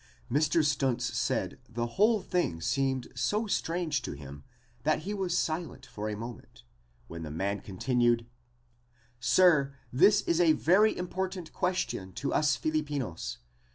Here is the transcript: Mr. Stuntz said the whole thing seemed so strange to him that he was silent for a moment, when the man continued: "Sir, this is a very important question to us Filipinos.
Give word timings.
Mr. 0.31 0.65
Stuntz 0.65 1.13
said 1.13 1.59
the 1.69 1.85
whole 1.85 2.23
thing 2.23 2.59
seemed 2.59 3.07
so 3.13 3.45
strange 3.45 4.01
to 4.01 4.13
him 4.13 4.43
that 4.81 5.01
he 5.03 5.13
was 5.13 5.37
silent 5.37 5.85
for 5.85 6.09
a 6.09 6.17
moment, 6.17 6.63
when 7.07 7.21
the 7.21 7.29
man 7.29 7.59
continued: 7.61 8.25
"Sir, 9.19 9.75
this 9.93 10.21
is 10.21 10.41
a 10.41 10.53
very 10.53 10.97
important 10.97 11.53
question 11.53 12.13
to 12.13 12.33
us 12.33 12.55
Filipinos. 12.55 13.37